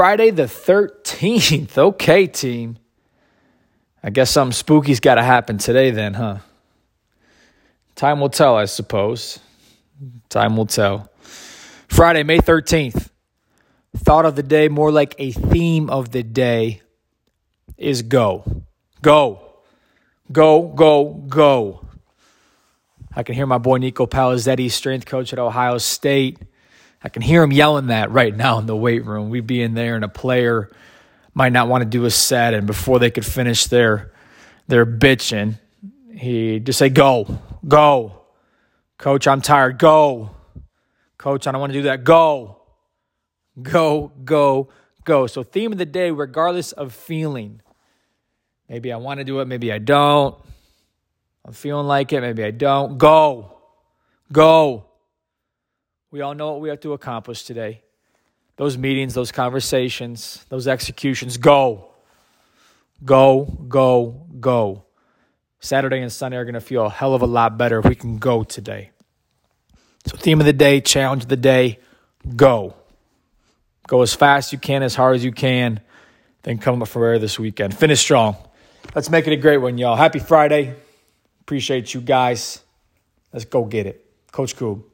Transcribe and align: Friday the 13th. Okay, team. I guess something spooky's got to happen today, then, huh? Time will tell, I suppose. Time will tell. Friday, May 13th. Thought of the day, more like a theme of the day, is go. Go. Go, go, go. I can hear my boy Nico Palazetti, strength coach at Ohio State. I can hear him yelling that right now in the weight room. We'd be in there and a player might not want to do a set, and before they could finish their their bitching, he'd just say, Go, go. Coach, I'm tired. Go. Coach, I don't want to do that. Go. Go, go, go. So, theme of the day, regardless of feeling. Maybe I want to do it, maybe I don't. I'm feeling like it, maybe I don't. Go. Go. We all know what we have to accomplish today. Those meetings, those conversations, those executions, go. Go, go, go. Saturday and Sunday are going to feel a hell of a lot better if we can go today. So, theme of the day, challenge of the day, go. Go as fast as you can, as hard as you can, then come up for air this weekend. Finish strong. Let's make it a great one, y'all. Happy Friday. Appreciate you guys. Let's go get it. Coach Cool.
Friday 0.00 0.30
the 0.30 0.44
13th. 0.44 1.76
Okay, 1.90 2.26
team. 2.26 2.78
I 4.02 4.08
guess 4.08 4.30
something 4.30 4.54
spooky's 4.54 4.98
got 4.98 5.16
to 5.16 5.22
happen 5.22 5.58
today, 5.58 5.90
then, 5.90 6.14
huh? 6.14 6.38
Time 7.96 8.18
will 8.18 8.30
tell, 8.30 8.56
I 8.56 8.64
suppose. 8.64 9.40
Time 10.30 10.56
will 10.56 10.64
tell. 10.64 11.12
Friday, 11.88 12.22
May 12.22 12.38
13th. 12.38 13.10
Thought 13.94 14.24
of 14.24 14.36
the 14.36 14.42
day, 14.42 14.68
more 14.68 14.90
like 14.90 15.14
a 15.18 15.32
theme 15.32 15.90
of 15.90 16.12
the 16.12 16.22
day, 16.22 16.80
is 17.76 18.00
go. 18.00 18.62
Go. 19.02 19.52
Go, 20.32 20.62
go, 20.68 21.12
go. 21.28 21.86
I 23.14 23.22
can 23.22 23.34
hear 23.34 23.44
my 23.44 23.58
boy 23.58 23.76
Nico 23.76 24.06
Palazetti, 24.06 24.70
strength 24.70 25.04
coach 25.04 25.34
at 25.34 25.38
Ohio 25.38 25.76
State. 25.76 26.38
I 27.02 27.08
can 27.08 27.22
hear 27.22 27.42
him 27.42 27.52
yelling 27.52 27.86
that 27.86 28.10
right 28.10 28.34
now 28.34 28.58
in 28.58 28.66
the 28.66 28.76
weight 28.76 29.04
room. 29.04 29.30
We'd 29.30 29.46
be 29.46 29.62
in 29.62 29.74
there 29.74 29.94
and 29.94 30.04
a 30.04 30.08
player 30.08 30.70
might 31.34 31.52
not 31.52 31.68
want 31.68 31.82
to 31.82 31.88
do 31.88 32.04
a 32.04 32.10
set, 32.10 32.54
and 32.54 32.66
before 32.66 32.98
they 32.98 33.10
could 33.10 33.24
finish 33.24 33.66
their 33.66 34.12
their 34.66 34.84
bitching, 34.84 35.58
he'd 36.14 36.66
just 36.66 36.78
say, 36.78 36.88
Go, 36.88 37.38
go. 37.66 38.16
Coach, 38.98 39.26
I'm 39.26 39.40
tired. 39.40 39.78
Go. 39.78 40.30
Coach, 41.16 41.46
I 41.46 41.52
don't 41.52 41.60
want 41.60 41.72
to 41.72 41.78
do 41.78 41.82
that. 41.84 42.04
Go. 42.04 42.60
Go, 43.62 44.12
go, 44.24 44.68
go. 45.04 45.26
So, 45.26 45.42
theme 45.42 45.72
of 45.72 45.78
the 45.78 45.86
day, 45.86 46.10
regardless 46.10 46.72
of 46.72 46.92
feeling. 46.94 47.62
Maybe 48.68 48.92
I 48.92 48.96
want 48.96 49.18
to 49.18 49.24
do 49.24 49.40
it, 49.40 49.46
maybe 49.46 49.72
I 49.72 49.78
don't. 49.78 50.36
I'm 51.44 51.52
feeling 51.52 51.86
like 51.86 52.12
it, 52.12 52.20
maybe 52.20 52.44
I 52.44 52.52
don't. 52.52 52.98
Go. 52.98 53.58
Go. 54.32 54.84
We 56.10 56.20
all 56.22 56.34
know 56.34 56.52
what 56.52 56.60
we 56.60 56.68
have 56.68 56.80
to 56.80 56.92
accomplish 56.92 57.44
today. 57.44 57.82
Those 58.56 58.76
meetings, 58.76 59.14
those 59.14 59.32
conversations, 59.32 60.44
those 60.48 60.66
executions, 60.66 61.36
go. 61.36 61.86
Go, 63.04 63.44
go, 63.68 64.26
go. 64.40 64.84
Saturday 65.60 66.00
and 66.00 66.12
Sunday 66.12 66.36
are 66.36 66.44
going 66.44 66.54
to 66.54 66.60
feel 66.60 66.86
a 66.86 66.90
hell 66.90 67.14
of 67.14 67.22
a 67.22 67.26
lot 67.26 67.56
better 67.56 67.78
if 67.78 67.86
we 67.86 67.94
can 67.94 68.18
go 68.18 68.42
today. 68.42 68.90
So, 70.06 70.16
theme 70.16 70.40
of 70.40 70.46
the 70.46 70.52
day, 70.52 70.80
challenge 70.80 71.24
of 71.24 71.28
the 71.28 71.36
day, 71.36 71.78
go. 72.36 72.74
Go 73.86 74.02
as 74.02 74.14
fast 74.14 74.48
as 74.48 74.52
you 74.52 74.58
can, 74.58 74.82
as 74.82 74.94
hard 74.94 75.16
as 75.16 75.24
you 75.24 75.32
can, 75.32 75.80
then 76.42 76.58
come 76.58 76.82
up 76.82 76.88
for 76.88 77.06
air 77.06 77.18
this 77.18 77.38
weekend. 77.38 77.76
Finish 77.76 78.00
strong. 78.00 78.36
Let's 78.94 79.10
make 79.10 79.26
it 79.26 79.32
a 79.32 79.36
great 79.36 79.58
one, 79.58 79.78
y'all. 79.78 79.96
Happy 79.96 80.18
Friday. 80.18 80.74
Appreciate 81.42 81.92
you 81.94 82.00
guys. 82.00 82.60
Let's 83.32 83.44
go 83.44 83.64
get 83.64 83.86
it. 83.86 84.04
Coach 84.32 84.56
Cool. 84.56 84.89